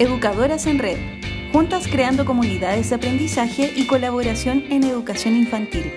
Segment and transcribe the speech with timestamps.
[0.00, 0.96] Educadoras en Red,
[1.52, 5.92] juntas creando comunidades de aprendizaje y colaboración en educación infantil.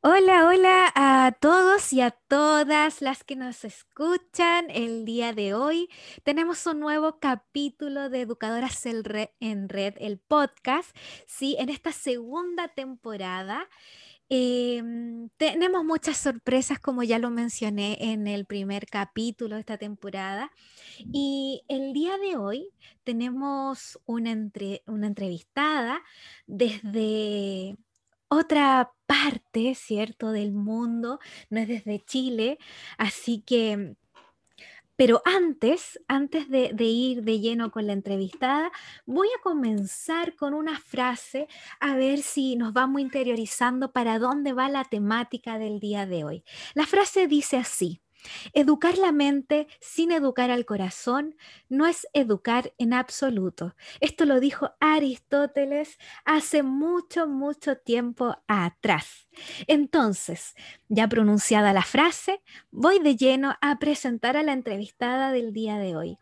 [0.00, 5.90] Hola, hola a todos y a todas las que nos escuchan el día de hoy.
[6.22, 13.68] Tenemos un nuevo capítulo de Educadoras en Red, el podcast, sí, en esta segunda temporada.
[14.34, 20.50] Em, tenemos muchas sorpresas, como ya lo mencioné en el primer capítulo de esta temporada.
[21.12, 22.70] Y el día de hoy
[23.04, 24.34] tenemos una,
[24.86, 26.00] una entrevistada
[26.46, 27.76] desde
[28.28, 31.18] otra parte, ¿cierto?, del mundo,
[31.50, 32.58] no es desde Chile.
[32.96, 33.96] Así que
[35.02, 38.70] pero antes, antes de, ir de lleno con la entrevistada,
[39.04, 41.48] voy a comenzar con una frase
[41.80, 46.44] a ver si nos vamos interiorizando para dónde va la temática del día de hoy.
[46.74, 48.00] La frase dice así,
[48.52, 51.36] Educar la mente sin educar al corazón
[51.68, 53.74] no es educar en absoluto.
[54.00, 59.28] Esto lo dijo Aristóteles hace mucho, mucho tiempo atrás.
[59.66, 60.54] Entonces,
[60.88, 65.96] ya pronunciada la frase, voy de lleno a presentar a la entrevistada del día de
[65.96, 66.18] hoy.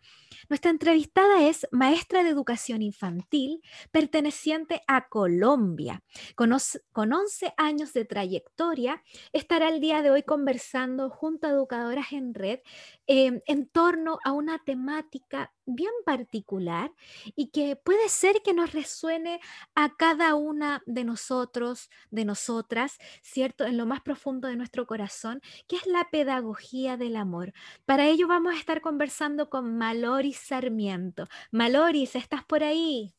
[0.51, 3.63] Nuestra entrevistada es maestra de educación infantil
[3.93, 6.03] perteneciente a Colombia.
[6.35, 9.01] Con, 11 años de trayectoria,
[9.33, 12.59] estará el día de hoy conversando junto a educadoras en red
[13.07, 16.91] em, en torno a una temática bien particular
[17.37, 19.39] y que puede ser que nos resuene
[19.77, 23.65] a cada una de nosotros, de nosotras, ¿cierto?
[23.65, 27.53] En lo más profundo de nuestro corazón, que es la pedagogía del amor.
[27.87, 31.27] Para ello vamos a estar conversando con Maloris Sarmiento.
[31.51, 33.15] Maloris, ¿estás por ahí?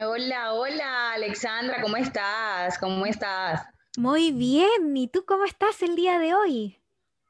[0.00, 2.78] Hola, hola, Alexandra, ¿cómo estás?
[2.78, 3.62] ¿Cómo estás?
[3.96, 6.80] Muy bien, ¿y tú cómo estás el día de hoy?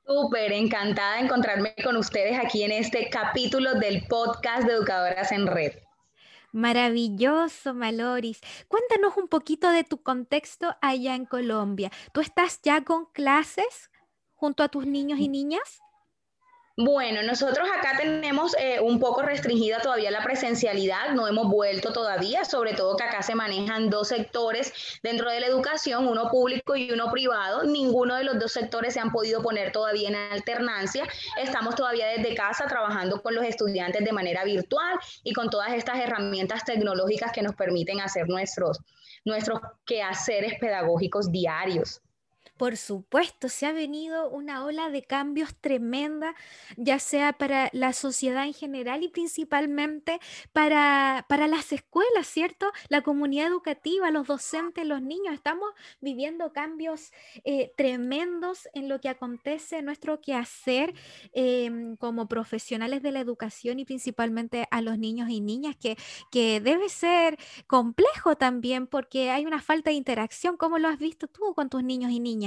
[0.06, 5.46] Súper encantada de encontrarme con ustedes aquí en este capítulo del podcast de Educadoras en
[5.46, 5.72] Red.
[6.52, 8.40] Maravilloso, Maloris.
[8.68, 11.90] Cuéntanos un poquito de tu contexto allá en Colombia.
[12.12, 13.90] ¿Tú estás ya con clases
[14.34, 15.80] junto a tus niños y niñas?
[16.76, 22.44] Bueno, nosotros acá tenemos eh, un poco restringida todavía la presencialidad, no hemos vuelto todavía,
[22.44, 26.90] sobre todo que acá se manejan dos sectores dentro de la educación, uno público y
[26.90, 27.62] uno privado.
[27.62, 31.06] Ninguno de los dos sectores se han podido poner todavía en alternancia.
[31.40, 36.00] Estamos todavía desde casa trabajando con los estudiantes de manera virtual y con todas estas
[36.00, 38.80] herramientas tecnológicas que nos permiten hacer nuestros,
[39.24, 42.00] nuestros quehaceres pedagógicos diarios.
[42.56, 46.36] Por supuesto, se ha venido una ola de cambios tremenda,
[46.76, 50.20] ya sea para la sociedad en general y principalmente
[50.52, 52.70] para, para las escuelas, ¿cierto?
[52.88, 55.34] La comunidad educativa, los docentes, los niños.
[55.34, 55.68] Estamos
[56.00, 57.10] viviendo cambios
[57.42, 60.94] eh, tremendos en lo que acontece en nuestro quehacer
[61.32, 65.96] em, como profesionales de la educación y principalmente a los niños y niñas, que,
[66.30, 70.56] que debe ser complejo también porque hay una falta de interacción.
[70.56, 72.43] ¿Cómo lo has visto tú con tus niños y niñas?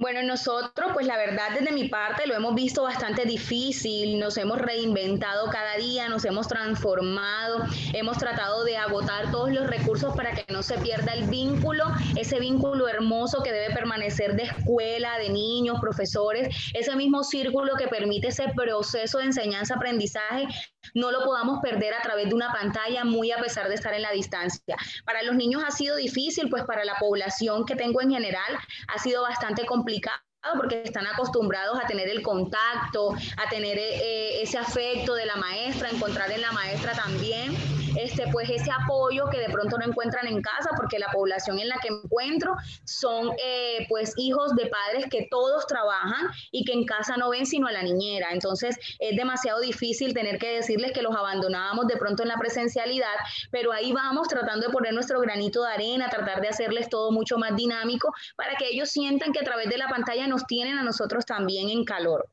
[0.00, 4.58] Bueno, nosotros, pues la verdad, desde mi parte lo hemos visto bastante difícil, nos hemos
[4.58, 10.52] reinventado cada día, nos hemos transformado, hemos tratado de agotar todos los recursos para que
[10.52, 11.84] no se pierda el vínculo,
[12.16, 17.88] ese vínculo hermoso que debe permanecer de escuela, de niños, profesores, ese mismo círculo que
[17.88, 20.46] permite ese proceso de enseñanza-aprendizaje
[20.94, 24.02] no lo podamos perder a través de una pantalla, muy a pesar de estar en
[24.02, 24.76] la distancia.
[25.04, 28.98] Para los niños ha sido difícil, pues para la población que tengo en general ha
[28.98, 30.18] sido bastante complicado
[30.56, 35.90] porque están acostumbrados a tener el contacto, a tener eh, ese afecto de la maestra,
[35.90, 40.40] encontrar en la maestra también este, pues ese apoyo que de pronto no encuentran en
[40.40, 42.54] casa, porque la población en la que encuentro
[42.84, 47.46] son eh, pues hijos de padres que todos trabajan y que en casa no ven
[47.46, 48.28] sino a la niñera.
[48.32, 53.16] Entonces es demasiado difícil tener que decirles que los abandonábamos de pronto en la presencialidad,
[53.50, 57.38] pero ahí vamos tratando de poner nuestro granito de arena, tratar de hacerles todo mucho
[57.38, 60.84] más dinámico para que ellos sientan que a través de la pantalla nos tienen a
[60.84, 62.28] nosotros también en calor.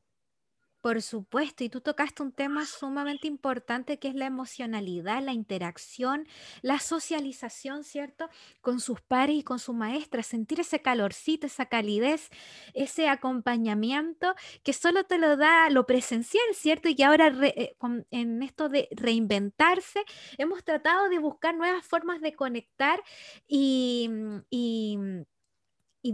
[0.86, 6.28] Por supuesto, y tú tocaste un tema sumamente importante que es la emocionalidad, la interacción,
[6.62, 8.28] la socialización, ¿cierto?
[8.60, 12.30] Con sus pares y con su maestra, sentir ese calorcito, esa calidez,
[12.72, 16.88] ese acompañamiento que solo te lo da lo presencial, ¿cierto?
[16.88, 17.74] Y que ahora eh,
[18.12, 20.04] en esto de reinventarse,
[20.38, 23.02] hemos tratado de buscar nuevas formas de conectar
[23.48, 24.08] y,
[24.50, 25.00] y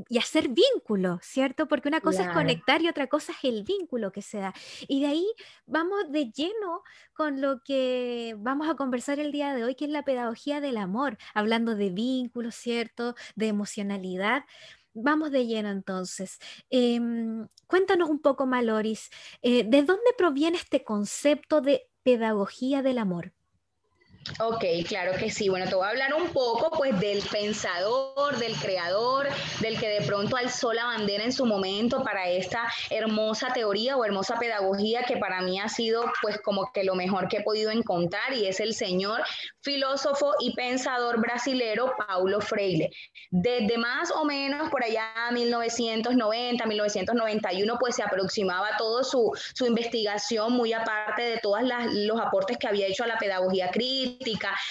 [0.08, 1.68] y, hacer vínculo, ¿cierto?
[1.68, 4.54] Porque una cosa es conectar y otra cosa es el vínculo que se da.
[4.88, 5.26] Y de ahí
[5.66, 9.90] vamos de lleno con lo que vamos a conversar el día de hoy, que es
[9.90, 13.14] la pedagogía del amor, hablando de vínculos, ¿cierto?
[13.36, 14.44] De emocionalidad.
[14.94, 16.38] vamos de lleno entonces.
[16.70, 19.10] Em, cuéntanos un poco, Maloris,
[19.40, 23.32] eh, ¿de dónde proviene este concepto de pedagogía del amor?
[24.38, 25.48] Ok, claro que sí.
[25.48, 29.28] Bueno, te voy a hablar un poco pues del pensador, del creador,
[29.60, 34.04] del que de pronto alzó la bandera en su momento para esta hermosa teoría o
[34.04, 37.72] hermosa pedagogía que para mí ha sido pues como que lo mejor que he podido
[37.72, 39.22] encontrar y es el señor
[39.60, 42.90] filósofo y pensador brasilero Paulo Freire.
[43.30, 50.52] Desde más o menos por allá 1990, 1991 pues se aproximaba todo su, su investigación
[50.52, 51.60] muy aparte de todos
[51.92, 54.11] los aportes que había hecho a la pedagogía crítica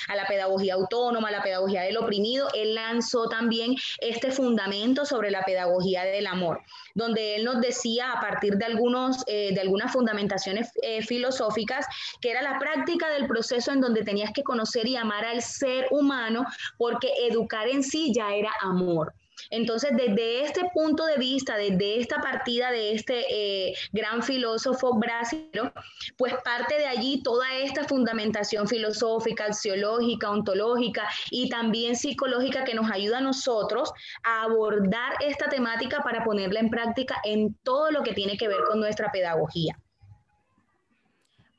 [0.07, 5.31] a la pedagogía autónoma, a la pedagogía del oprimido, él lanzó también este fundamento sobre
[5.31, 6.61] la pedagogía del amor,
[6.95, 11.85] donde él nos decía a partir de, algunos, eh, de algunas fundamentaciones eh, filosóficas
[12.19, 15.87] que era la práctica del proceso en donde tenías que conocer y amar al ser
[15.91, 16.45] humano,
[16.77, 19.13] porque educar en sí ya era amor.
[19.49, 25.73] Entonces, desde este punto de vista, desde esta partida de este eh, gran filósofo brasileño,
[26.17, 32.91] pues parte de allí toda esta fundamentación filosófica, axiológica, ontológica y también psicológica que nos
[32.91, 33.91] ayuda a nosotros
[34.23, 38.61] a abordar esta temática para ponerla en práctica en todo lo que tiene que ver
[38.67, 39.77] con nuestra pedagogía.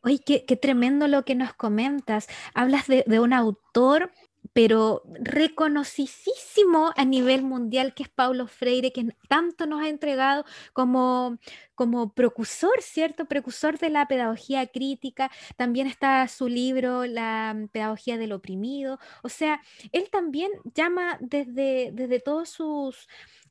[0.05, 2.27] Oye, qué, tremendo lo que nos comentas.
[2.55, 4.11] Hablas de, de un autor
[4.53, 11.39] pero reconocidísimo a nivel mundial, que es Paulo Freire, que tanto nos ha entregado como,
[11.75, 13.27] como precursor, ¿cierto?
[13.27, 15.31] Precursor de la pedagogía crítica.
[15.57, 18.99] También está su libro, La pedagogía del oprimido.
[19.23, 19.61] O sea,
[19.93, 23.09] él también llama desde, desde todos sus...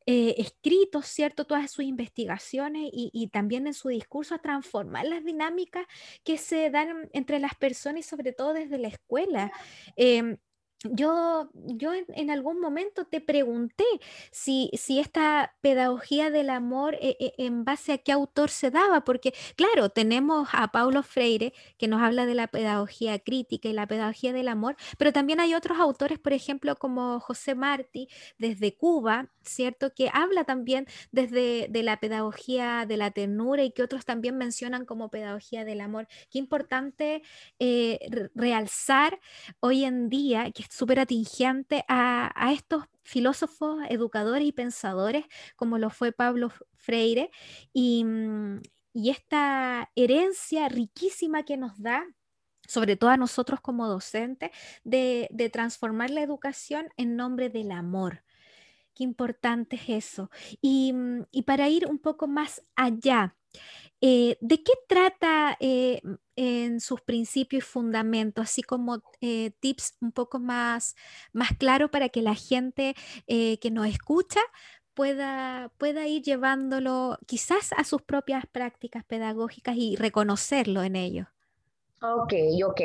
[0.08, 1.46] Eh, escritos, ¿cierto?
[1.46, 5.86] Todas sus investigaciones y, también en su discurso a transformar las dinámicas
[6.24, 9.52] que se dan entre las personas y sobre todo desde la escuela.
[9.96, 10.38] Em,
[10.84, 13.84] yo, yo en, algún momento te pregunté
[14.32, 19.04] si, si esta pedagogía del amor eh, eh, en base a qué autor se daba,
[19.04, 23.88] porque claro, tenemos a Paulo Freire que nos habla de la pedagogía crítica y la
[23.88, 28.08] pedagogía del amor, pero también hay otros autores, por ejemplo, como José Martí
[28.40, 29.94] desde Cuba, ¿cierto?
[29.94, 34.86] Que habla también desde de la pedagogía de la ternura y que otros también mencionan
[34.86, 36.08] como pedagogía del amor.
[36.30, 37.22] Qué importante
[37.60, 38.00] eh,
[38.36, 39.20] realzar
[39.60, 45.26] hoy en día que súper atingente a, estos filósofos, educadores y pensadores,
[45.58, 47.30] como lo fue Pablo Freire,
[47.74, 48.62] y, mm,
[48.94, 52.06] esta herencia riquísima que nos da
[52.68, 54.52] sobre todo a nosotros como docentes,
[54.86, 58.24] de, transformar la educación en nombre del amor.
[58.96, 60.30] Qué importante es eso.
[60.62, 63.36] Y, mm, y para ir un poco más allá,
[64.02, 66.02] eh, ¿De qué trata eh,
[66.36, 70.96] en sus principios y fundamentos, así como eh, tips un poco más,
[71.34, 72.96] más claros para que la gente
[73.28, 74.40] que nos escucha
[74.94, 81.28] pueda, pueda ir llevándolo quizás a sus propias prácticas pedagógicas y reconocerlo en ellos?
[82.04, 82.34] Ok,
[82.66, 82.82] ok.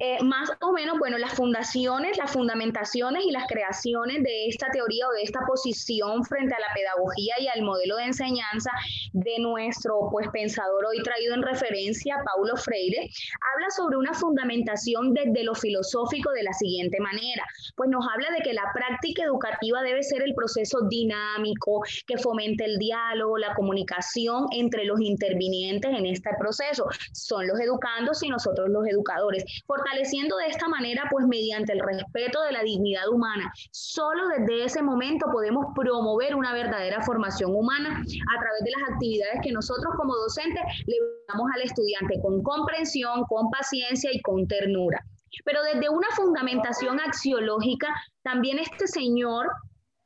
[0.00, 5.06] Eh, más o menos, bueno, las fundaciones, las fundamentaciones y las creaciones de esta teoría
[5.06, 8.72] o de esta posición frente a la pedagogía y al modelo de enseñanza
[9.12, 13.08] de nuestro pues pensador hoy traído en referencia, Paulo Freire,
[13.54, 17.44] habla sobre una fundamentación desde lo filosófico de la siguiente manera.
[17.76, 22.64] Pues nos habla de que la práctica educativa debe ser el proceso dinámico que fomente
[22.64, 26.86] el diálogo, la comunicación entre los intervinientes en este proceso.
[27.12, 32.42] Son los educandos y nosotros los educadores, fortaleciendo de esta manera, pues mediante el respeto
[32.42, 33.52] de la dignidad humana.
[33.70, 39.40] Solo desde ese momento podemos promover una verdadera formación humana a través de las actividades
[39.42, 40.96] que nosotros como docentes le
[41.28, 45.00] damos al estudiante con comprensión, con paciencia y con ternura.
[45.44, 47.88] Pero desde una fundamentación axiológica,
[48.22, 49.46] también este señor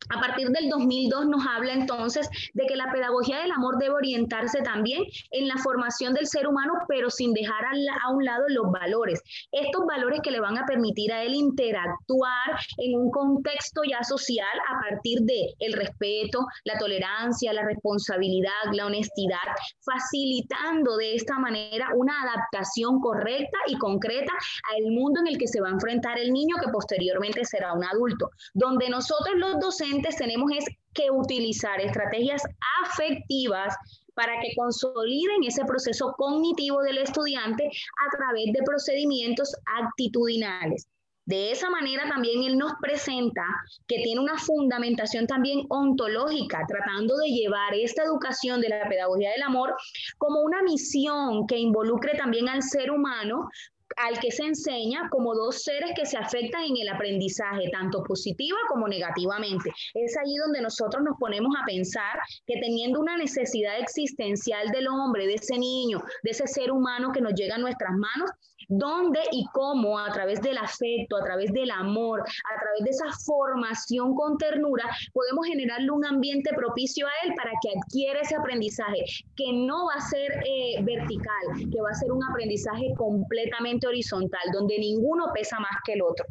[0.08, 4.62] a partir del 2002 nos habla entonces de que la pedagogía del amor debe orientarse
[4.62, 9.20] también en la formación del ser humano, pero sin dejar a, un lado los valores.
[9.50, 14.46] Estos valores que le van a permitir a él interactuar en un contexto ya social
[14.68, 19.38] a partir de el respeto, la tolerancia, la responsabilidad, la honestidad,
[19.84, 24.32] facilitando de esta manera una adaptación correcta y concreta
[24.76, 27.84] al mundo en el que se va a enfrentar el niño que posteriormente será un
[27.84, 29.85] adulto, donde nosotros los docentes
[30.18, 30.64] tenemos es
[30.94, 32.42] que utilizar estrategias
[32.84, 33.74] afectivas
[34.14, 40.88] para que consoliden ese proceso cognitivo del estudiante a través de procedimientos actitudinales.
[41.26, 43.42] De esa manera también él nos presenta
[43.88, 49.42] que tiene una fundamentación también ontológica, tratando de llevar esta educación de la pedagogía del
[49.42, 49.74] amor
[50.18, 53.48] como una misión que involucre también al ser humano
[53.96, 58.58] al que se enseña como dos seres que se afectan en el aprendizaje, tanto positiva
[58.68, 59.70] como negativamente.
[59.94, 65.26] Es ahí donde nosotros nos ponemos a pensar que teniendo una necesidad existencial del hombre,
[65.26, 68.30] de ese niño, de ese ser humano que nos llega a nuestras manos,
[68.68, 73.06] dónde y cómo a través del afecto, a través del amor, a través de esa
[73.24, 79.04] formación con ternura, podemos generarle un ambiente propicio a él para que adquiera ese aprendizaje,
[79.36, 84.42] que no va a ser eh, vertical, que va a ser un aprendizaje completamente horizontal,
[84.52, 86.26] donde ninguno pesa más que el otro.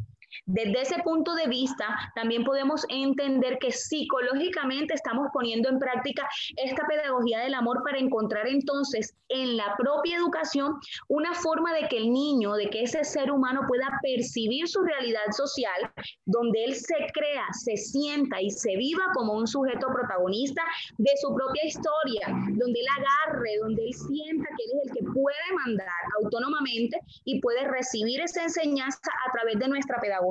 [0.46, 6.28] Desde ese punto de vista, también podemos entender que psicológicamente estamos poniendo en práctica
[6.58, 10.76] esta pedagogía del amor para encontrar entonces en la propia educación
[11.08, 15.26] una forma de que el niño, de que ese ser humano pueda percibir su realidad
[15.32, 15.92] social,
[16.26, 20.62] donde él se crea, se sienta y se viva como un sujeto protagonista
[20.98, 25.12] de su propia historia, donde él agarre, donde él sienta que él es el que
[25.12, 25.88] puede mandar
[26.22, 30.25] autónomamente y puede recibir esa enseñanza a través de nuestra pedagogía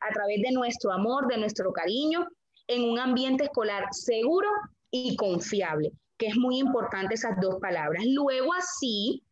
[0.00, 2.26] a través de nuestro amor, de nuestro cariño,
[2.66, 4.48] en un ambiente escolar seguro
[4.90, 8.04] y confiable, que es muy importante esas dos palabras.
[8.06, 9.22] Luego así,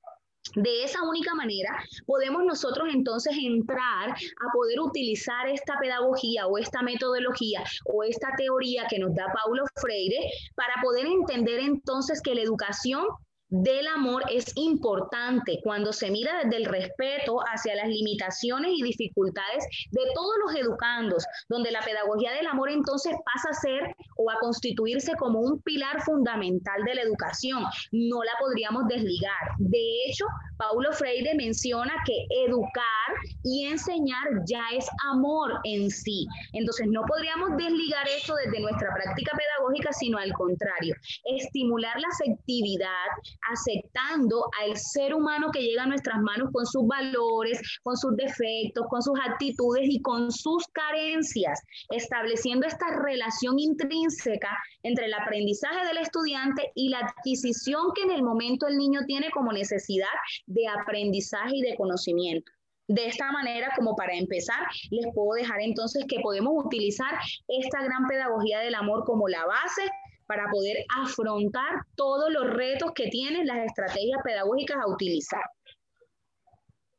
[0.55, 1.71] de esa única manera
[2.07, 8.87] podemos nosotros entonces entrar a poder utilizar esta pedagogía o esta metodología o esta teoría
[8.88, 13.05] que nos da Paulo Freire para poder entender entonces que la educación
[13.50, 19.64] del amor es importante cuando se mira desde el respeto hacia las limitaciones y dificultades
[19.90, 24.38] de todos los educandos, donde la pedagogía del amor entonces pasa a ser o a
[24.40, 27.64] constituirse como un pilar fundamental de la educación.
[27.92, 29.57] No la podríamos desligar.
[29.59, 30.26] De hecho,
[30.61, 33.11] Paulo Freire menciona que educar
[33.43, 36.26] y enseñar ya es amor en sí.
[36.52, 43.09] Entonces, no podríamos desligar eso desde nuestra práctica pedagógica, sino al contrario, estimular la afectividad,
[43.50, 48.87] aceptando al ser humano que llega a nuestras manos con sus valores, con sus defectos,
[48.90, 51.59] con sus actitudes y con sus carencias,
[51.90, 58.23] estableciendo esta relación intrínseca entre el aprendizaje del estudiante y la adquisición que en el
[58.23, 60.07] momento el niño tiene como necesidad
[60.50, 62.50] de aprendizaje y de conocimiento.
[62.88, 67.12] De esta manera, como para empezar, les puedo dejar entonces que podemos utilizar
[67.47, 69.83] esta gran pedagogía del amor como la base
[70.26, 75.42] para poder afrontar todos los retos que tienen las estrategias pedagógicas a utilizar.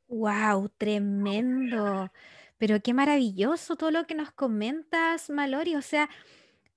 [0.08, 0.70] ¡Wow!
[0.78, 2.10] Tremendo.
[2.58, 5.76] Pero qué maravilloso todo lo que nos comentas, Malori.
[5.76, 6.10] O sea,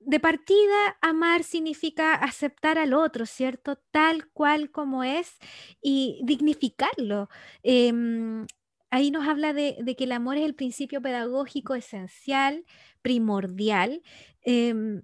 [0.06, 3.76] de partida, amar significa aceptar al otro, ¿cierto?
[3.90, 5.38] Tal cual como es
[5.82, 7.28] y dignificarlo.
[7.62, 8.46] Em,
[8.90, 12.64] ahí nos habla de, que el amor es el principio pedagógico esencial,
[13.02, 14.02] primordial.
[14.42, 15.02] Em,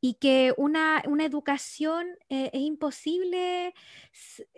[0.00, 3.72] y que una, educación eh, es imposible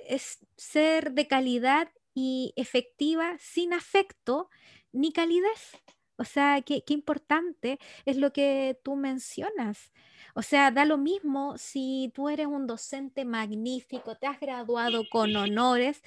[0.09, 4.49] es ser de calidad y efectiva sin afecto
[4.93, 5.85] ni calidez.
[6.16, 9.92] O sea, qué, importante es lo que tú mencionas.
[10.35, 15.35] O sea, da lo mismo si tú eres un docente magnífico, te has graduado con
[15.37, 16.02] honores,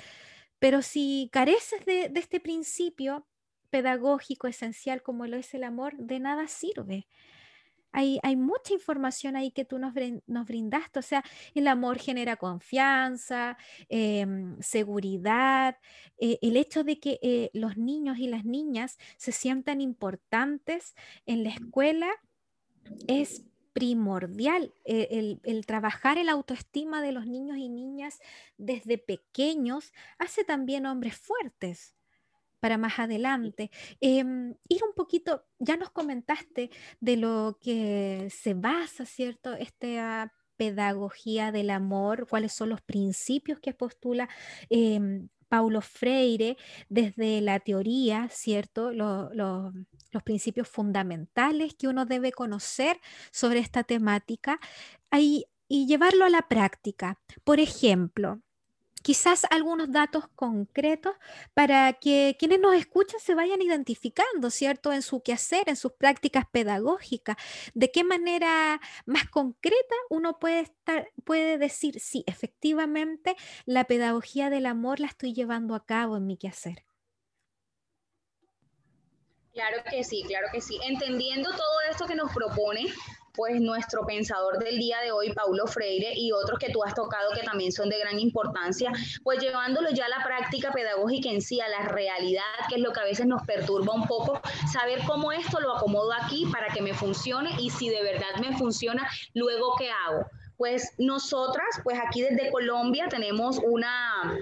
[0.59, 3.25] pero si careces de este principio
[3.69, 7.07] pedagógico esencial como lo es el amor, de nada sirve
[7.97, 9.93] hay, mucha información ahí que tú nos,
[10.45, 10.99] brindaste.
[10.99, 11.23] O sea,
[11.55, 13.57] el amor genera confianza,
[13.89, 15.77] em, seguridad,
[16.19, 21.43] eh, el hecho de que eh, los niños y las niñas se sientan importantes en
[21.43, 22.09] la escuela
[23.07, 24.73] es primordial.
[24.85, 28.19] Eh, el, el, trabajar el autoestima de los niños y niñas
[28.57, 31.96] desde pequeños hace también hombres fuertes
[32.59, 33.71] para más adelante.
[34.01, 39.53] Em, ir un poquito, ya nos comentaste de lo que se basa, ¿cierto?
[39.53, 44.27] Esta pedagogía del amor, cuáles son los principios que postula
[44.69, 46.57] em, Paulo Freire
[46.89, 48.91] desde la teoría, ¿cierto?
[48.91, 52.99] los principios fundamentales que uno debe conocer
[53.31, 54.59] sobre esta temática
[55.11, 57.19] y llevarlo a la práctica.
[57.43, 58.41] Por ejemplo,
[59.07, 61.15] quizás algunos datos concretos
[61.53, 64.91] para que quienes nos escuchan se vayan identificando, ¿cierto?
[64.91, 67.37] En su quehacer, en sus prácticas pedagógicas.
[67.73, 74.65] ¿De qué manera más concreta uno puede, estar, puede decir, sí, efectivamente, la pedagogía del
[74.65, 76.83] amor la estoy llevando a cabo en mi quehacer?
[79.53, 80.77] Claro que sí, claro que sí.
[80.83, 82.87] Entendiendo todo esto que nos propone,
[83.37, 87.31] pues nuestro pensador del día de hoy, Paulo Freire, y otros que tú has tocado
[87.33, 88.91] que también son de gran importancia,
[89.23, 92.91] pues llevándolo ya a la práctica pedagógica en sí, a la realidad, que es lo
[92.91, 94.41] que a veces nos perturba un poco,
[94.73, 98.57] saber cómo esto lo acomodo aquí para que me funcione y si de verdad me
[98.57, 100.25] funciona, luego qué hago.
[100.57, 104.35] Pues nosotras, pues aquí desde Colombia tenemos una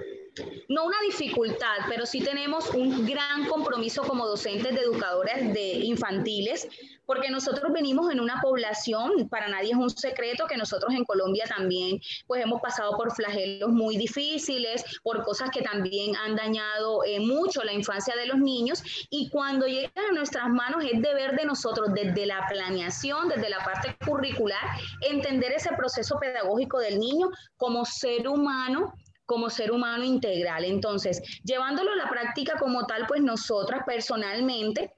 [0.68, 6.68] no una dificultad, pero sí tenemos un gran compromiso como docentes de educadoras de infantiles
[7.06, 11.44] porque nosotros venimos en una población, para nadie es un secreto que nosotros en Colombia
[11.48, 17.20] también pues hemos pasado por flagelos muy difíciles, por cosas que también han dañado eh,
[17.20, 21.46] mucho la infancia de los niños y cuando llegan a nuestras manos es deber de
[21.46, 24.62] nosotros desde la planeación, desde la parte curricular,
[25.08, 28.92] entender ese proceso pedagógico del niño como ser humano
[29.26, 30.64] como ser humano integral.
[30.64, 34.95] Entonces, llevándolo a la práctica como tal, pues nosotras personalmente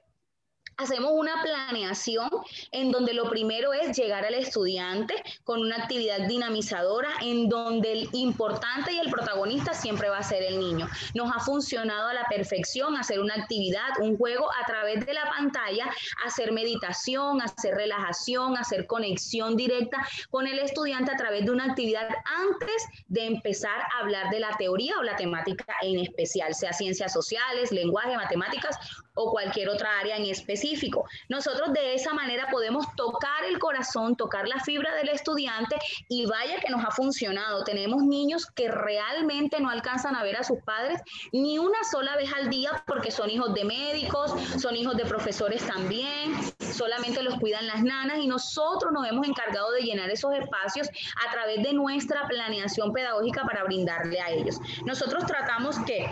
[0.79, 2.29] Hacemos una planeación
[2.71, 8.09] en donde lo primero es llegar al estudiante con una actividad dinamizadora en donde el
[8.13, 10.87] importante y el protagonista siempre va a ser el niño.
[11.15, 15.25] Nos ha funcionado a la perfección hacer una actividad, un juego a través de la
[15.25, 15.91] pantalla,
[16.25, 19.97] hacer meditación, hacer relajación, hacer conexión directa
[20.29, 24.55] con el estudiante a través de una actividad antes de empezar a hablar de la
[24.57, 28.77] teoría o la temática en especial, sea ciencias sociales, lenguaje, matemáticas
[29.19, 31.05] o cualquier otra área en específico.
[31.27, 35.75] Nosotros de esa manera podemos tocar el corazón, tocar la fibra del estudiante
[36.07, 37.65] y vaya que nos ha funcionado.
[37.65, 41.01] Tenemos niños que realmente no alcanzan a ver a sus padres
[41.33, 45.67] ni una sola vez al día porque son hijos de médicos, son hijos de profesores
[45.67, 46.33] también,
[46.71, 50.87] solamente los cuidan las nanas y nosotros nos hemos encargado de llenar esos espacios
[51.27, 54.59] a través de nuestra planeación pedagógica para brindarle a ellos.
[54.85, 56.09] Nosotros tratamos que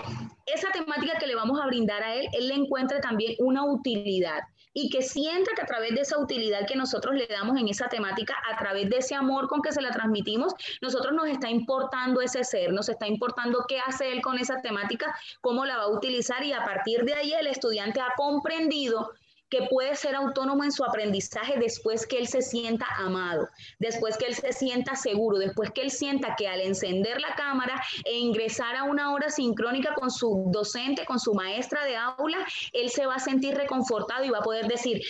[0.48, 4.40] esa temática que le vamos a brindar a él, él le encuentre también una utilidad
[4.74, 7.90] y que sienta que a través de esa utilidad que nosotros le damos en esa
[7.90, 12.22] temática, a través de ese amor con que se la transmitimos, nosotros nos está importando
[12.22, 15.90] ese ser, nos está importando qué hace él con esa temática, cómo la va a
[15.90, 19.12] utilizar y a partir de ahí el estudiante ha comprendido
[19.50, 23.48] que puede ser autónomo en su aprendizaje después que él se sienta amado,
[23.80, 27.82] después que él se sienta seguro, después que él sienta que al encender la cámara
[28.04, 32.90] e ingresar a una hora sincrónica con su docente, con su maestra de aula, él
[32.90, 35.02] se va a sentir reconfortado y va a poder decir,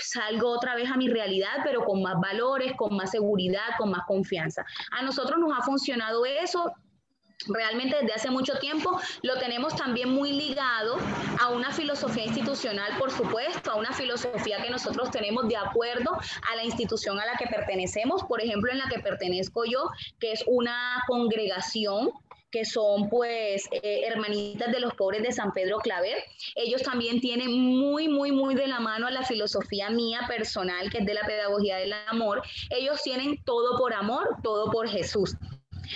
[0.00, 4.02] salgo otra vez a mi realidad, pero con más valores, con más seguridad, con más
[4.06, 4.64] confianza.
[4.92, 6.72] A nosotros nos ha funcionado eso,
[7.48, 10.96] realmente desde hace mucho tiempo lo tenemos también muy ligado
[11.40, 16.56] a una filosofía institucional, por supuesto, a una filosofía que nosotros tenemos de acuerdo a
[16.56, 20.44] la institución a la que pertenecemos, por ejemplo, en la que pertenezco yo, que es
[20.46, 22.10] una congregación
[22.54, 26.18] que son pues eh, hermanitas de los pobres de San Pedro Claver.
[26.54, 30.98] Ellos también tienen muy, muy, muy de la mano a la filosofía mía personal, que
[30.98, 32.42] es de la pedagogía del amor.
[32.70, 35.34] Ellos tienen todo por amor, todo por Jesús.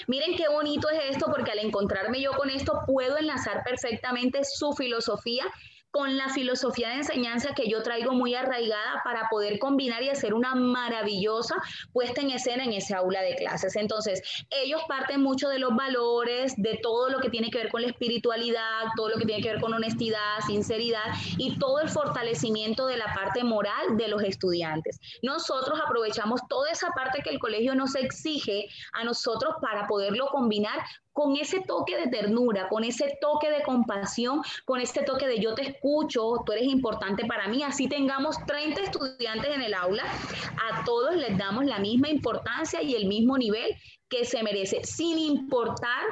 [0.06, 4.72] Miren qué bonito es esto porque al encontrarme yo con esto puedo enlazar perfectamente su
[4.72, 5.44] filosofía
[5.90, 10.34] con la filosofía de enseñanza que yo traigo muy arraigada para poder combinar y hacer
[10.34, 11.56] una maravillosa
[11.92, 13.76] puesta en escena en ese aula de clases.
[13.76, 17.82] Entonces, ellos parten mucho de los valores, de todo lo que tiene que ver con
[17.82, 21.06] la espiritualidad, todo lo que tiene que ver con honestidad, sinceridad
[21.38, 25.00] y todo el fortalecimiento de la parte moral de los estudiantes.
[25.22, 30.78] Nosotros aprovechamos toda esa parte que el colegio nos exige a nosotros para poderlo combinar
[31.18, 35.52] con ese toque de ternura, con ese toque de compasión, con ese toque de yo
[35.52, 40.84] te escucho, tú eres importante para mí, así tengamos 30 estudiantes en el aula, a
[40.84, 43.74] todos les damos la misma importancia y el mismo nivel
[44.08, 46.04] que se merece, sin importar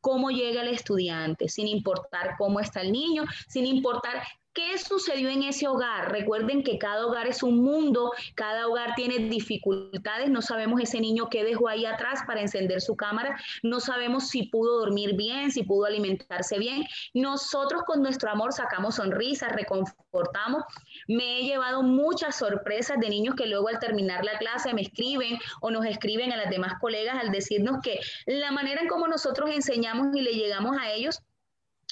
[0.00, 4.24] cómo llega el estudiante, sin importar cómo está el niño, sin importar
[4.58, 6.10] ¿Qué sucedió en ese hogar?
[6.10, 11.28] Recuerden que cada hogar es un mundo, cada hogar tiene dificultades, no sabemos ese niño
[11.30, 15.62] qué dejó ahí atrás para encender su cámara, no sabemos si pudo dormir bien, si
[15.62, 16.84] pudo alimentarse bien.
[17.14, 20.64] Nosotros con nuestro amor sacamos sonrisas, reconfortamos.
[21.06, 25.38] Me he llevado muchas sorpresas de niños que luego al terminar la clase me escriben
[25.60, 29.50] o nos escriben a las demás colegas al decirnos que la manera en cómo nosotros
[29.54, 31.22] enseñamos y le llegamos a ellos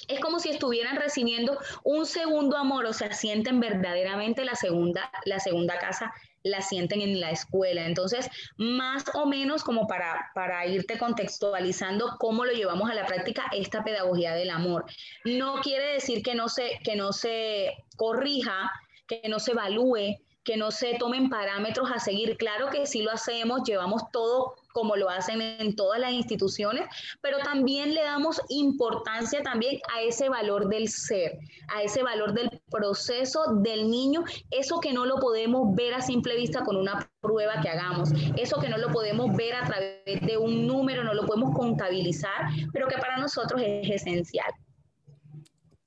[0.07, 5.39] es como si estuvieran recibiendo un segundo amor, o sea, sienten verdaderamente la segunda, la
[5.39, 7.85] segunda casa, la sienten en la escuela.
[7.85, 13.45] Entonces, más o menos como para, para irte contextualizando cómo lo llevamos a la práctica,
[13.51, 14.85] esta pedagogía del amor.
[15.25, 18.71] No quiere decir que no se, que no se corrija,
[19.07, 22.37] que no se evalúe, que no se tomen parámetros a seguir.
[22.37, 26.87] Claro que sí lo hacemos, llevamos todo como lo hacen en todas las instituciones,
[27.19, 31.39] pero también le damos importancia también a ese valor del ser,
[31.75, 36.35] a ese valor del proceso del niño, eso que no lo podemos ver a simple
[36.35, 40.37] vista con una prueba que hagamos, eso que no lo podemos ver a través de
[40.37, 44.53] un número, no lo podemos contabilizar, pero que para nosotros es esencial.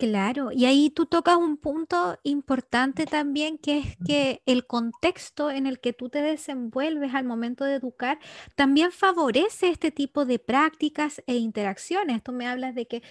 [0.00, 5.66] Claro, y ahí tú tocas un punto importante también, que es que el contexto en
[5.66, 8.18] el que tú te desenvuelves al momento de educar
[8.56, 12.22] también favorece este tipo de prácticas e interacciones.
[12.22, 13.02] Tú me hablas de que,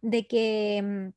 [0.00, 1.08] de que mm,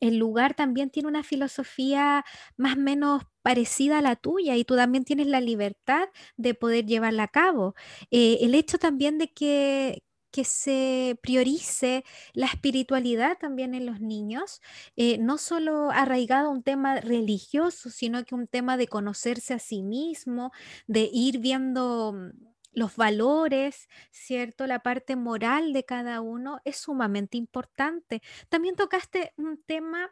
[0.00, 2.24] el lugar también tiene una filosofía
[2.56, 6.86] más o menos parecida a la tuya y tú también tienes la libertad de poder
[6.86, 7.74] llevarla a cabo.
[8.10, 10.02] Eh, el hecho también de que,
[10.34, 14.60] que se priorice la espiritualidad también en los niños,
[14.96, 19.60] eh, no solo arraigado a un tema religioso, sino que un tema de conocerse a
[19.60, 20.50] sí mismo,
[20.88, 22.30] de ir viendo mm,
[22.72, 24.66] los valores, ¿cierto?
[24.66, 28.20] La parte moral de cada uno es sumamente importante.
[28.48, 30.10] También tocaste un tema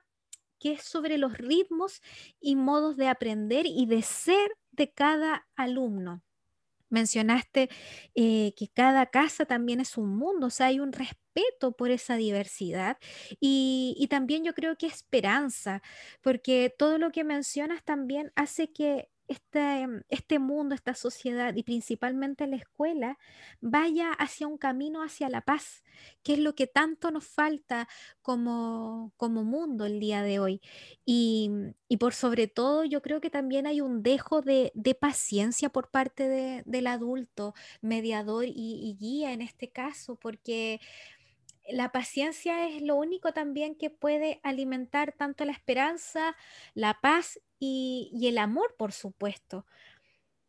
[0.61, 2.01] que es sobre los ritmos
[2.41, 6.23] y modos de aprender y de ser de cada alumno.
[6.93, 7.69] Mencionaste
[8.15, 12.17] eh, que cada casa también es un mundo, o sea, hay un respeto por esa
[12.17, 12.99] diversidad
[13.41, 15.83] y, y también yo creo que esperanza,
[16.23, 22.47] porque todo lo que mencionas también hace que este, este mundo, esta sociedad y principalmente
[22.47, 23.19] la escuela
[23.61, 25.83] vaya hacia un camino hacia la paz,
[26.23, 27.89] que es lo que tanto nos falta
[28.21, 30.61] como, como mundo el día de hoy.
[31.05, 31.51] Y,
[31.89, 35.91] y, por sobre todo yo creo que también hay un dejo de, de paciencia por
[35.91, 40.81] parte de, del adulto, mediador y, y guía en este caso, porque
[41.69, 46.37] la paciencia es lo único también que puede alimentar tanto la esperanza,
[46.75, 49.67] la paz y, el amor, por supuesto.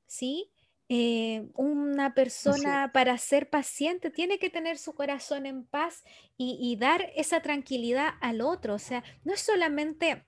[0.07, 0.51] ¿Sí?
[0.89, 6.03] Eh, una persona para ser paciente tiene que tener su corazón en paz
[6.37, 8.73] y, dar esa tranquilidad al otro.
[8.75, 10.25] O sea, no es solamente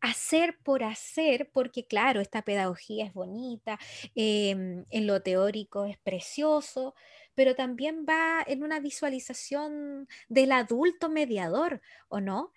[0.00, 3.78] hacer por hacer, porque claro, esta pedagogía es bonita,
[4.14, 6.94] em, en lo teórico es precioso,
[7.34, 12.52] pero también va en una visualización del adulto mediador, ¿o no?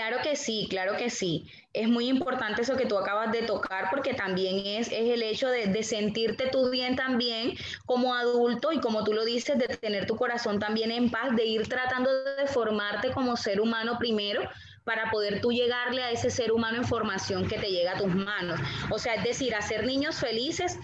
[0.00, 1.46] Claro que sí, claro que sí.
[1.74, 5.46] Es muy importante eso que tú acabas de tocar porque también es, es el hecho
[5.48, 7.52] de, de, sentirte tú bien también
[7.84, 11.44] como adulto y como tú lo dices, de tener tu corazón también en paz, de
[11.44, 14.40] ir tratando de formarte como ser humano primero
[14.84, 18.14] para poder tú llegarle a ese ser humano en formación que te llega a tus
[18.14, 18.58] manos.
[18.88, 20.78] O sea, es decir, hacer niños felices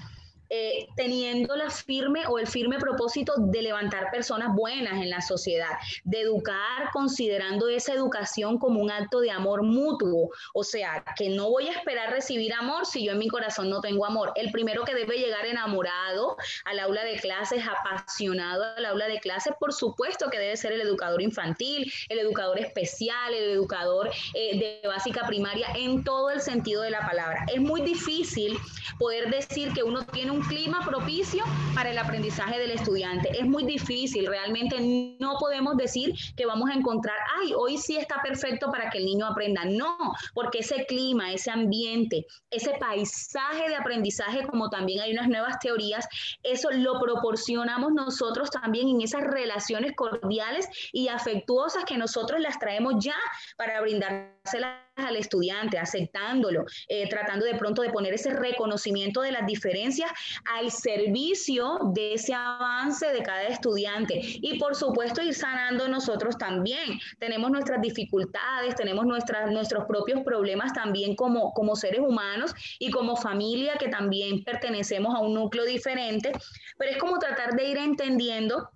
[0.49, 5.73] eh, teniendo la firme o el firme propósito de levantar personas buenas en la sociedad,
[6.05, 10.31] de educar considerando esa educación como un acto de amor mutuo.
[10.55, 13.81] O sea, que no voy a esperar recibir amor si yo en mi corazón no
[13.81, 14.33] tengo amor.
[14.37, 19.55] El primero que debe llegar enamorado al aula de clases, apasionado al aula de clases,
[19.59, 24.89] por supuesto que debe ser el educador infantil, el educador especial, el educador eh, de
[24.89, 27.45] básica primaria, en todo el sentido de la palabra.
[27.53, 28.57] Es muy difícil
[28.99, 31.45] poder decir que uno tiene un un clima propicio
[31.75, 33.31] para el aprendizaje del estudiante.
[33.39, 34.77] Es muy difícil, realmente
[35.19, 39.07] no podemos decir que vamos a encontrar, ay, hoy sí está perfecto para que el
[39.07, 39.65] niño aprenda.
[39.65, 39.97] No,
[40.35, 46.07] porque ese clima, ese ambiente, ese paisaje de aprendizaje, como también hay unas nuevas teorías,
[46.43, 53.03] eso lo proporcionamos nosotros también en esas relaciones cordiales y afectuosas que nosotros las traemos
[53.03, 53.17] ya
[53.57, 59.47] para brindárselas al estudiante, aceptándolo, eh, tratando de pronto de poner ese reconocimiento de las
[59.47, 60.11] diferencias
[60.59, 64.21] al servicio de ese avance de cada estudiante.
[64.23, 66.99] Y por supuesto ir sanando nosotros también.
[67.19, 73.17] Tenemos nuestras dificultades, tenemos nuestras, nuestros propios problemas también como, como seres humanos y como
[73.17, 76.33] familia que también pertenecemos a un núcleo diferente,
[76.79, 78.71] pero es como tratar de ir entendiendo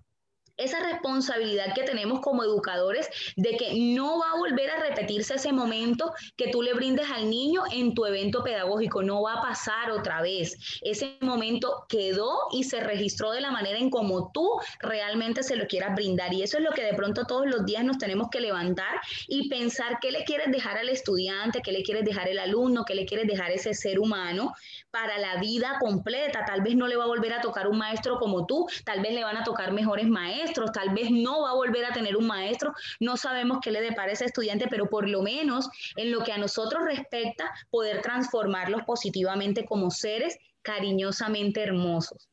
[0.63, 5.51] esa responsabilidad que tenemos como educadores de que no va a volver a repetirse ese
[5.51, 9.91] momento que tú le brindes al niño en tu evento pedagógico, no va a pasar
[9.91, 10.79] otra vez.
[10.81, 14.47] Ese momento quedó y se registró de la manera en como tú
[14.79, 17.83] realmente se lo quieras brindar y eso es lo que de pronto todos los días
[17.83, 22.05] nos tenemos que levantar y pensar qué le quieres dejar al estudiante, qué le quieres
[22.05, 24.53] dejar al alumno, qué le quieres dejar ese ser humano
[24.91, 26.45] para la vida completa.
[26.45, 29.13] Tal vez no le va a volver a tocar un maestro como tú, tal vez
[29.13, 32.27] le van a tocar mejores maestros tal vez no va a volver a tener un
[32.27, 36.23] maestro, no sabemos qué le depara a ese estudiante, pero por lo menos en lo
[36.23, 42.27] que a nosotros respecta, poder transformarlos positivamente como seres cariñosamente hermosos.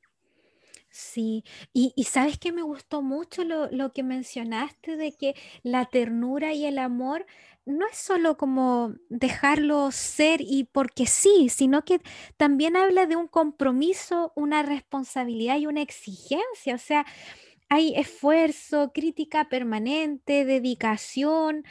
[0.91, 6.55] Sí, y, sabes que me gustó mucho lo, lo, que mencionaste de que la ternura
[6.55, 7.27] y el amor
[7.69, 12.01] no es solo como dejarlo ser y porque sí, sino que
[12.37, 16.75] también habla de un compromiso, una responsabilidad y una exigencia.
[16.75, 17.05] O sea,
[17.69, 21.65] hay esfuerzo, crítica permanente, dedicación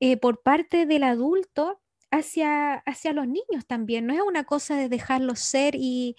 [0.00, 1.80] eh, por parte del adulto
[2.10, 4.06] hacia, hacia los niños también.
[4.06, 6.16] No es una cosa de dejarlos ser y,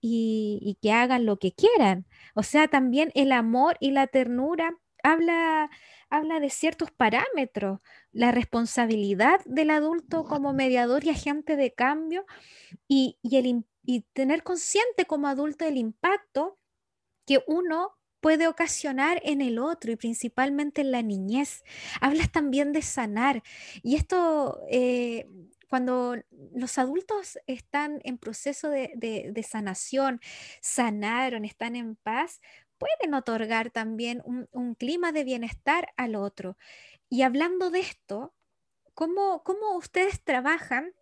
[0.00, 2.06] y, que hagan lo que quieran.
[2.34, 5.70] O sea, también el amor y la ternura habla,
[6.10, 7.80] habla de ciertos parámetros,
[8.12, 12.26] la responsabilidad del adulto como mediador y agente de cambio
[12.88, 16.58] y, el, y tener consciente como adulto el impacto
[17.26, 21.62] que uno puede ocasionar en el otro y principalmente en la niñez.
[22.00, 23.42] Hablas también de sanar
[23.82, 25.28] y esto eh,
[25.68, 26.16] cuando
[26.54, 30.22] los adultos están en proceso de, sanación,
[30.62, 32.40] sanaron, están en paz,
[32.78, 36.56] pueden otorgar también un, clima de bienestar al otro.
[37.10, 38.32] Y hablando de esto,
[38.94, 40.94] ¿cómo, cómo ustedes trabajan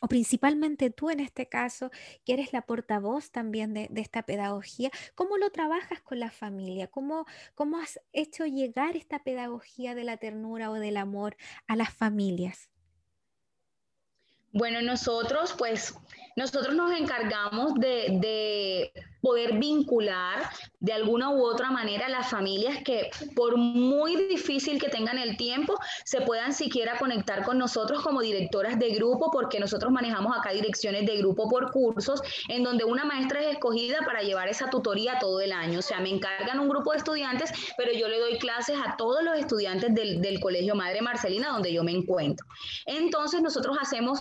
[0.00, 1.90] o principalmente tú en este caso,
[2.24, 6.88] que eres la portavoz también de, esta pedagogía, ¿cómo lo trabajas con la familia?
[6.88, 11.92] ¿Cómo, ¿Cómo has hecho llegar esta pedagogía de la ternura o del amor a las
[11.92, 12.68] familias?
[14.52, 15.96] Bueno, nosotros pues,
[16.36, 18.92] nosotros nos encargamos de,
[19.24, 24.90] poder vincular de alguna u otra manera a las familias que por muy difícil que
[24.90, 29.90] tengan el tiempo, se puedan siquiera conectar con nosotros como directoras de grupo, porque nosotros
[29.90, 34.48] manejamos acá direcciones de grupo por cursos, en donde una maestra es escogida para llevar
[34.48, 35.78] esa tutoría todo el año.
[35.78, 39.24] O sea, me encargan un grupo de estudiantes, pero yo le doy clases a todos
[39.24, 42.46] los estudiantes del, del Colegio Madre Marcelina, donde yo me encuentro.
[42.84, 44.20] Entonces, nosotros hacemos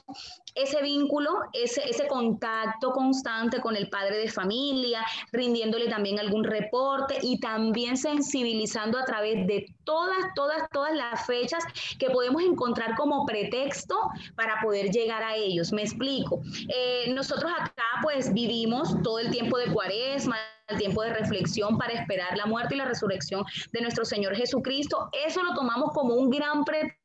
[0.55, 4.92] ese vínculo, ese, ese contacto constante con el padre de familia,
[5.31, 11.63] rindiéndole también algún reporte y también sensibilizando a través de todas, todas, todas las fechas
[11.99, 13.95] que podemos encontrar como pretexto
[14.35, 15.71] para poder llegar a ellos.
[15.71, 16.41] Me explico.
[16.69, 21.93] Eh, nosotros acá pues vivimos todo el tiempo de cuaresma, el tiempo de reflexión para
[21.93, 25.09] esperar la muerte y la resurrección de nuestro Señor Jesucristo.
[25.25, 27.02] Eso lo tomamos como un gran pretexto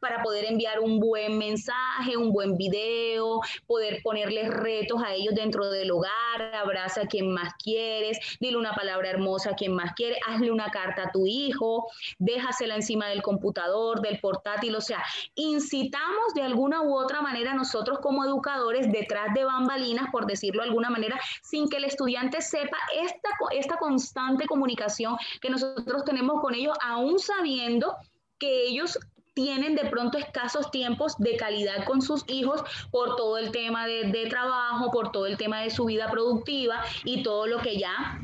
[0.00, 5.70] para poder enviar un buen mensaje, un buen video, poder ponerles retos a ellos dentro
[5.70, 10.16] del hogar, abraza a quien más quieres, dile una palabra hermosa a quien más quiere,
[10.26, 11.86] hazle una carta a tu hijo,
[12.18, 15.02] déjasela encima del computador, del portátil, o sea,
[15.34, 20.68] incitamos de alguna u otra manera nosotros como educadores detrás de bambalinas, por decirlo de
[20.68, 26.54] alguna manera, sin que el estudiante sepa esta, esta constante comunicación que nosotros tenemos con
[26.54, 27.96] ellos, aún sabiendo
[28.38, 28.98] que ellos
[29.34, 34.04] tienen de pronto escasos tiempos de calidad con sus hijos por todo el tema de,
[34.04, 38.20] de, trabajo, por todo el tema de su vida productiva y todo lo que ya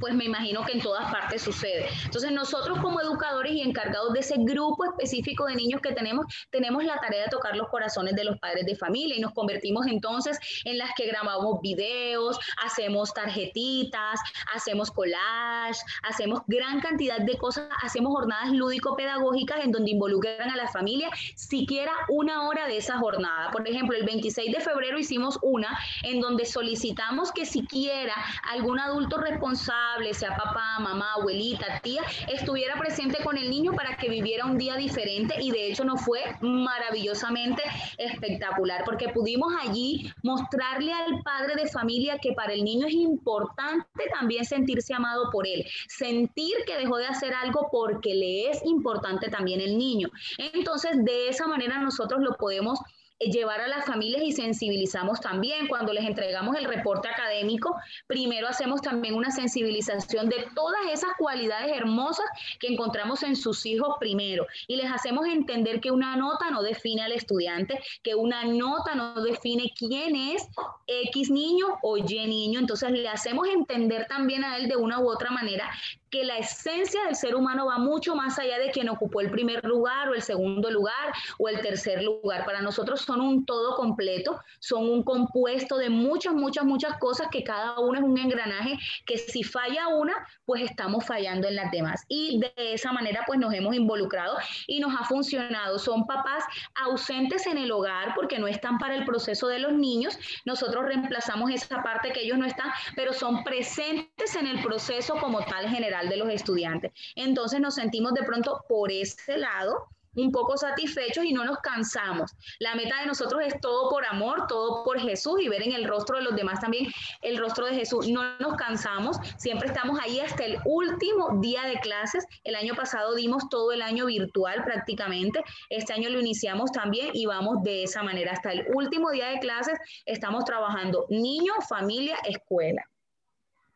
[0.00, 1.88] pues me imagino que en todas partes sucede.
[2.04, 6.84] Entonces nosotros como educadores y encargados de ese grupo específico de niños que tenemos, tenemos
[6.84, 10.38] la tarea de tocar los corazones de los padres de familia y nos convertimos entonces
[10.64, 14.20] en las que grabamos videos, hacemos tarjetitas,
[14.54, 20.68] hacemos collage, hacemos gran cantidad de cosas, hacemos jornadas lúdico-pedagógicas en donde involucran a la
[20.68, 23.50] familia siquiera una hora de esa jornada.
[23.50, 28.14] Por ejemplo, el 26 de febrero hicimos una en donde solicitamos que siquiera
[28.50, 29.77] algún adulto responsable
[30.12, 34.76] sea papá, mamá, abuelita, tía, estuviera presente con el niño para que viviera un día
[34.76, 37.62] diferente y de hecho nos fue maravillosamente
[37.98, 44.08] espectacular porque pudimos allí mostrarle al padre de familia que para el niño es importante
[44.12, 49.28] también sentirse amado por él, sentir que dejó de hacer algo porque le es importante
[49.28, 50.08] también el niño.
[50.38, 52.78] Entonces, de esa manera nosotros lo podemos
[53.20, 55.66] llevar a las familias y sensibilizamos también.
[55.66, 57.76] Cuando les entregamos el reporte académico,
[58.06, 62.26] primero hacemos también una sensibilización de todas esas cualidades hermosas
[62.60, 67.02] que encontramos en sus hijos primero y les hacemos entender que una nota no define
[67.02, 70.46] al estudiante, que una nota no define quién es
[70.86, 72.60] X niño o Y niño.
[72.60, 75.70] Entonces le hacemos entender también a él de una u otra manera
[76.10, 79.64] que la esencia del ser humano va mucho más allá de quien ocupó el primer
[79.64, 82.44] lugar o el segundo lugar o el tercer lugar.
[82.44, 87.44] Para nosotros son un todo completo, son un compuesto de muchas, muchas, muchas cosas que
[87.44, 92.04] cada uno es un engranaje que si falla una, pues estamos fallando en las demás.
[92.08, 95.78] Y de esa manera pues nos hemos involucrado y nos ha funcionado.
[95.78, 96.44] Son papás
[96.74, 100.18] ausentes en el hogar porque no están para el proceso de los niños.
[100.44, 105.44] Nosotros reemplazamos esa parte que ellos no están, pero son presentes en el proceso como
[105.44, 106.92] tal general de los estudiantes.
[107.16, 109.88] Entonces nos sentimos de pronto por ese lado
[110.20, 112.34] un poco satisfechos y no nos cansamos.
[112.58, 115.86] La meta de nosotros es todo por amor, todo por Jesús y ver en el
[115.86, 116.86] rostro de los demás también
[117.22, 118.08] el rostro de Jesús.
[118.08, 122.24] No nos cansamos, siempre estamos ahí hasta el último día de clases.
[122.44, 127.26] El año pasado dimos todo el año virtual prácticamente, este año lo iniciamos también y
[127.26, 128.32] vamos de esa manera.
[128.32, 132.84] Hasta el último día de clases estamos trabajando niño, familia, escuela.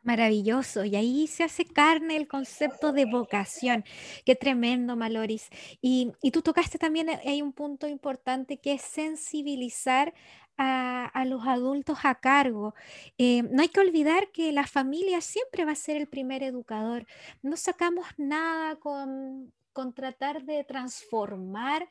[0.03, 0.85] Maravilloso.
[0.85, 3.85] Y ahí se hace carne el concepto de vocación.
[4.27, 5.49] Qué tremendo, Maloris.
[5.81, 10.13] Y, tú tocaste también, eh, hay un punto importante que es sensibilizar
[10.59, 12.75] a, los adultos a cargo.
[13.19, 17.07] Eh, no hay que olvidar que la familia siempre va a ser el primer educador.
[17.43, 21.89] No sacamos nada con con tratar de transformar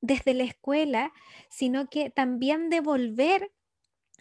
[0.00, 1.12] desde la escuela,
[1.48, 3.52] sino que también devolver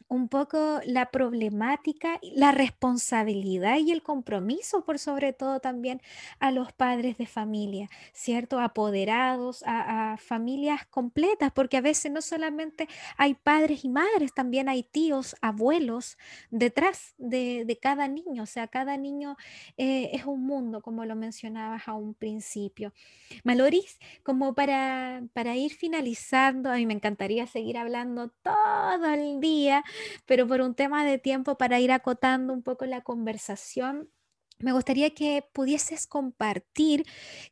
[0.08, 6.02] un poco la problemática, la responsabilidad y el compromiso, por sobre todo también
[6.40, 8.60] a los padres de familia, ¿cierto?
[8.60, 14.84] Apoderados, a, familias completas, porque a veces no solamente hay padres y madres, también hay
[14.84, 16.18] tíos, abuelos
[16.50, 19.38] detrás de, cada niño, o sea, cada niño
[19.78, 22.94] eh, es un mundo, como lo mencionabas a un principio.
[23.44, 29.84] Maloris, como para, para ir finalizando, a mí me encantaría seguir hablando todo el día
[30.26, 34.10] pero por un tema de tiempo para ir acotando un poco la conversación,
[34.60, 37.06] me gustaría que pudieses compartir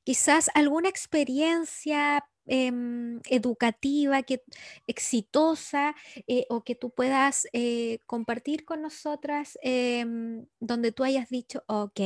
[0.04, 4.44] quizás alguna experiencia em, educativa, que,
[4.88, 5.96] exitosa,
[6.28, 12.00] eh, o que tú puedas eh, compartir con nosotras, em, donde tú hayas dicho, ok,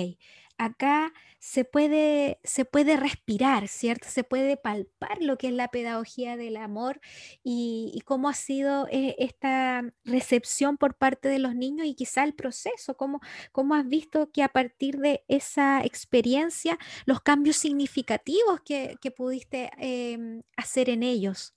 [0.58, 4.08] acá se puede, se puede respirar, ¿cierto?
[4.10, 7.02] Se puede palpar lo que es la pedagogía del amor
[7.44, 12.34] y, cómo ha sido eh, esta recepción por parte de los niños y quizá el
[12.34, 18.98] proceso, cómo, cómo has visto que a partir de esa experiencia, los cambios significativos que,
[19.16, 21.54] pudiste em, hacer en ellos.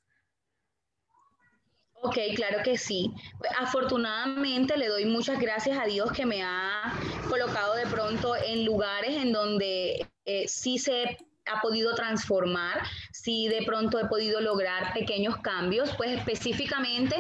[2.06, 3.10] Ok, claro que sí.
[3.58, 6.92] Afortunadamente le doy muchas gracias a Dios que me ha
[7.30, 13.62] colocado de pronto en lugares en donde eh, sí se ha podido transformar, sí de
[13.64, 17.16] pronto he podido lograr pequeños cambios, pues específicamente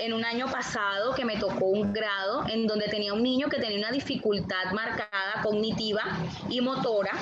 [0.00, 3.58] en un año pasado que me tocó un grado en donde tenía un niño que
[3.58, 6.04] tenía una dificultad marcada cognitiva
[6.48, 7.12] y motora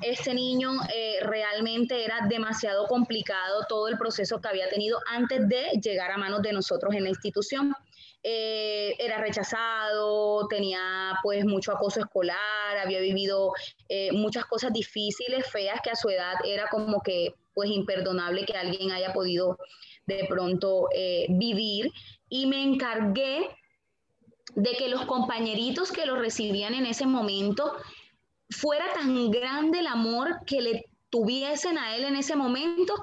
[0.00, 5.70] este niño eh, realmente era demasiado complicado todo el proceso que había tenido antes de
[5.82, 7.74] llegar a manos de nosotros en la institución.
[8.22, 13.52] Eh, era rechazado, tenía pues mucho acoso escolar, había vivido
[13.88, 18.56] eh, muchas cosas difíciles, feas, que a su edad era como que pues imperdonable que
[18.56, 19.58] alguien haya podido
[20.06, 20.88] de pronto
[21.28, 21.90] vivir.
[22.28, 23.48] Y me encargué
[24.54, 27.74] de que los compañeritos que lo recibían en ese momento
[28.50, 32.94] fuera tan grande el amor que le tuviesen a él en ese momento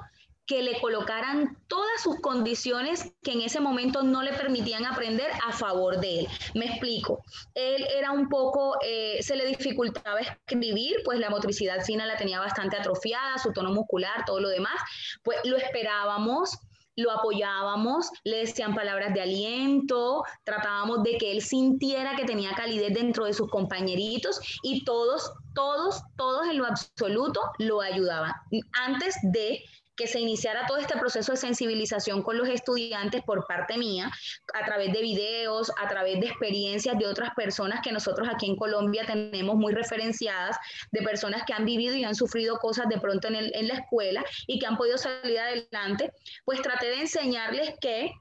[0.46, 5.52] que le colocaran todas sus condiciones que en ese momento no le permitían aprender a
[5.52, 6.28] favor de él.
[6.54, 7.22] Me explico.
[7.54, 12.40] Él era un poco, eh, se le dificultaba escribir, pues la motricidad fina la tenía
[12.40, 14.78] bastante atrofiada, su tono muscular, todo lo demás.
[15.22, 16.58] Pues lo esperábamos
[16.96, 22.92] lo apoyábamos, le decían palabras de aliento, tratábamos de que él sintiera que tenía calidez
[22.92, 28.32] dentro de sus compañeritos y todos, todos, todos en lo absoluto lo ayudaban.
[28.72, 29.62] Antes de
[29.96, 34.10] que se iniciara todo este proceso de sensibilización con los estudiantes por parte mía,
[34.54, 38.56] a través de videos, a través de experiencias de otras personas que nosotros aquí en
[38.56, 40.56] Colombia tenemos muy referenciadas,
[40.90, 44.24] de personas que han vivido y han sufrido cosas de pronto en, en la escuela
[44.46, 46.12] y que han podido salir adelante,
[46.44, 48.12] pues traté de enseñarles que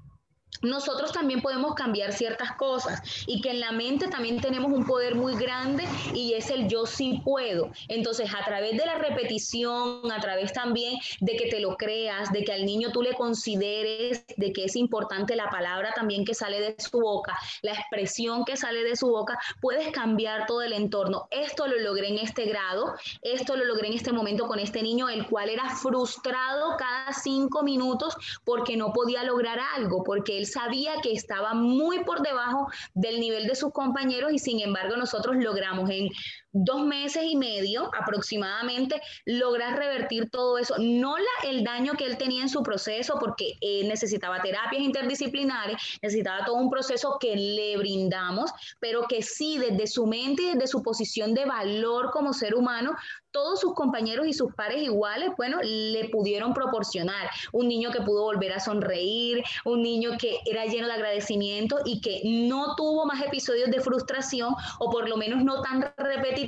[0.62, 5.16] nosotros también podemos cambiar ciertas cosas y que en la mente también tenemos un poder
[5.16, 7.72] muy grande y es el yo sí puedo.
[7.88, 12.44] Entonces, a través de la repetición, a través también de que te lo creas, de
[12.44, 16.60] que al niño tú le consideres, de que es importante la palabra también que sale
[16.60, 21.28] de su boca, la expresión que sale de su boca, puedes cambiar todo el entorno.
[21.32, 25.10] Esto lo logré en este grado, esto lo logré en este momento con este niño,
[25.10, 30.94] el cual era frustrado cada cinco minutos porque no podía lograr algo, porque él sabía
[31.02, 35.90] que estaba muy por debajo del nivel de sus compañeros y sin embargo nosotros logramos
[35.90, 36.10] en
[36.54, 40.76] dos meses y medio aproximadamente lograr revertir todo eso.
[40.80, 46.46] No la, el daño que él tenía en su proceso porque necesitaba terapias interdisciplinares, necesitaba
[46.46, 50.82] todo un proceso que le brindamos, pero que sí desde su mente y desde su
[50.82, 52.96] posición de valor como ser humano
[53.32, 57.30] todos sus compañeros y sus pares iguales, bueno, le pudieron proporcionar.
[57.54, 62.02] Un niño que pudo volver a sonreír, un niño que era lleno de agradecimiento y
[62.02, 66.41] que no tuvo más episodios de frustración o por lo menos no tan repetitivos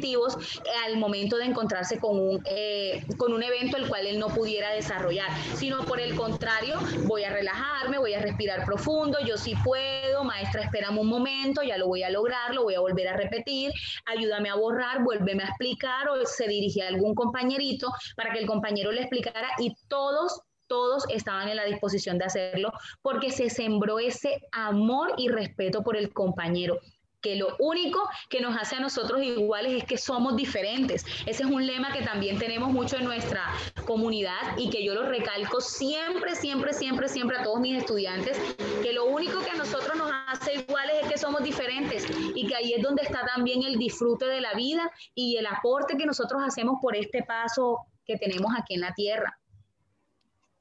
[0.86, 4.72] al momento de encontrarse con un, eh, con un evento el cual él no pudiera
[4.72, 10.24] desarrollar, sino por el contrario, voy a relajarme, voy a respirar profundo, yo sí puedo,
[10.24, 13.72] maestra, espérame un momento, ya lo voy a lograr, lo voy a volver a repetir,
[14.06, 18.46] ayúdame a borrar, vuélveme a explicar o se dirige a algún compañerito para que el
[18.46, 22.72] compañero le explicara y todos todos estaban en la disposición de hacerlo
[23.02, 26.80] porque se sembró ese amor y respeto por el compañero
[27.24, 31.06] que lo único que nos hace a nosotros iguales es que somos diferentes.
[31.26, 33.42] Ese es un lema que también tenemos mucho en nuestra
[33.88, 38.38] comunidad y que yo lo recalco siempre, siempre, siempre, siempre a todos mis estudiantes,
[38.84, 42.06] que lo único que a nosotros nos hace iguales es que somos diferentes
[42.36, 45.98] y que ahí es donde está también el disfrute de la vida y el aporte
[45.98, 49.40] que nosotros hacemos por este paso que tenemos aquí en la tierra.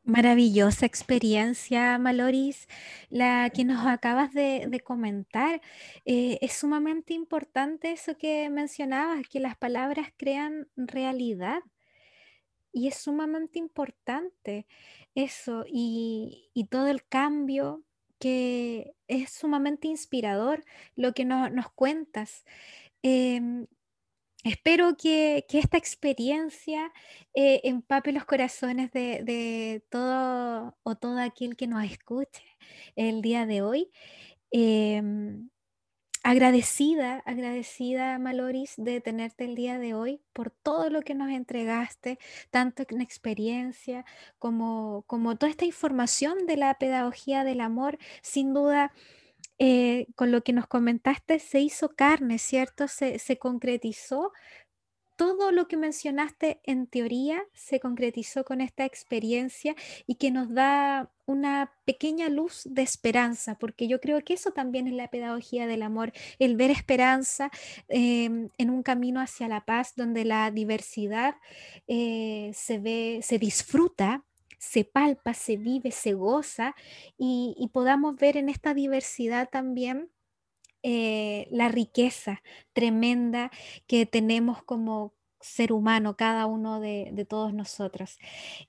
[0.05, 2.67] Maravillosa experiencia, Maloris,
[3.09, 5.61] la que nos acabas de, comentar.
[6.05, 11.63] Eh, es sumamente importante eso que mencionabas, que las palabras crean realidad.
[12.73, 14.67] Y es sumamente importante
[15.15, 17.85] eso y, todo el cambio
[18.19, 20.65] que es sumamente inspirador
[20.97, 22.45] lo que nos cuentas.
[23.03, 23.67] Em,
[24.45, 26.93] Espero que, esta experiencia
[27.35, 32.43] eh, empape los corazones de, todo o todo aquel que nos escuche
[32.97, 33.91] el día de hoy.
[34.51, 35.49] Em,
[36.25, 42.19] agradecida, agradecida Maloris de tenerte el día de hoy por todo lo que nos entregaste,
[42.51, 44.05] tanto en experiencia
[44.39, 47.99] como, como toda esta información de la pedagogía del amor.
[48.23, 48.93] Sin duda,
[49.59, 52.89] eh, con lo que nos comentaste, se hizo carne, ¿cierto?
[52.89, 54.33] Se, concretizó.
[55.17, 59.77] Todo lo que mencionaste en teoría se concretizó con esta experiencia
[60.07, 64.89] y que nos da una pequeña luz de esperanza, porque yo creo que eso también
[64.89, 67.51] es la pedagogía del amor, el ver esperanza
[67.89, 71.37] em, en un camino hacia la paz donde la diversidad
[71.87, 74.25] eh, se ve, se disfruta
[74.63, 76.77] se palpa, se vive, se goza
[77.19, 80.09] y, podamos ver en esta diversidad también
[80.85, 82.43] eh, la riqueza
[82.73, 83.51] tremenda
[83.89, 88.19] que tenemos como ser humano, cada uno de, todos nosotros.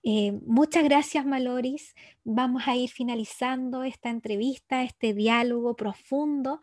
[0.02, 1.94] Eh, muchas gracias, Maloris.
[2.24, 6.60] Vamos a ir finalizando esta entrevista, este diálogo profundo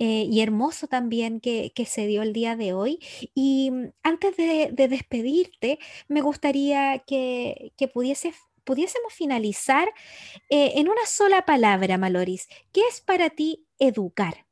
[0.00, 2.98] eh, y hermoso también que, se dio el día de hoy.
[3.36, 8.34] Y mm, antes de, despedirte, me gustaría que, que pudieses
[8.64, 9.88] pudiésemos finalizar
[10.50, 12.48] eh, en una sola palabra, Maloris.
[12.72, 14.46] ¿Qué es para ti educar?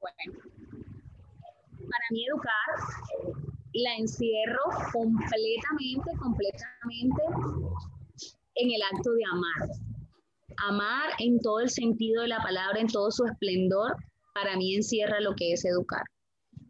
[0.00, 0.32] Bueno,
[1.78, 3.12] para mí educar
[3.74, 7.22] la encierro completamente, completamente
[8.54, 9.68] en el acto de amar.
[10.68, 13.96] Amar en todo el sentido de la palabra, en todo su esplendor,
[14.34, 16.02] para mí encierra lo que es educar.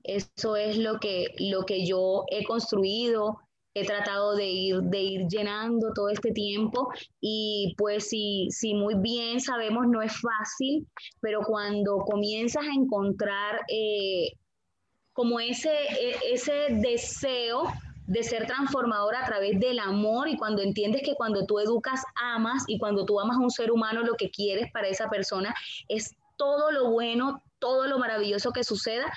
[0.05, 3.39] Eso es lo que, lo que yo he construido,
[3.75, 6.89] he tratado de ir, de ir llenando todo este tiempo
[7.21, 10.87] y pues si, si muy bien sabemos no es fácil,
[11.21, 14.33] pero cuando comienzas a encontrar eh,
[15.13, 17.65] como ese, e, ese deseo
[18.07, 22.65] de ser transformador a través del amor y cuando entiendes que cuando tú educas amas
[22.67, 25.55] y cuando tú amas a un ser humano lo que quieres para esa persona
[25.89, 29.13] es todo lo bueno, todo lo maravilloso que suceda,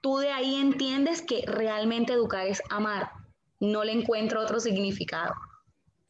[0.00, 3.10] tú de ahí entiendes que realmente educar es amar.
[3.60, 5.34] No le encuentro otro significado.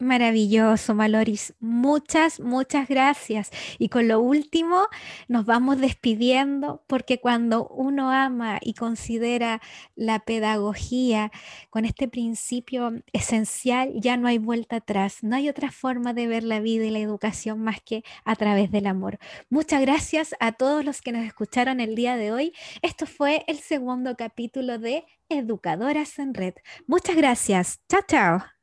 [0.00, 1.54] Maravilloso, Maloris.
[1.58, 3.50] Muchas, muchas gracias.
[3.80, 4.86] Y con lo último,
[5.26, 9.60] nos vamos despidiendo porque cuando uno ama y considera
[9.96, 11.32] la pedagogía
[11.70, 15.24] con este principio esencial, ya no hay vuelta atrás.
[15.24, 18.70] No hay otra forma de ver la vida y la educación más que a través
[18.70, 19.18] del amor.
[19.50, 22.52] Muchas gracias a todos los que nos escucharon el día de hoy.
[22.82, 26.54] Esto fue el segundo capítulo de Educadoras en Red.
[26.86, 27.80] Muchas gracias.
[27.88, 28.57] Chao, chao.